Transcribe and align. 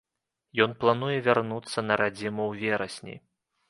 Ён 0.65 0.71
плануе 0.85 1.19
вярнуцца 1.29 1.87
на 1.93 2.01
радзіму 2.05 2.43
ў 2.51 2.77
верасні. 2.77 3.15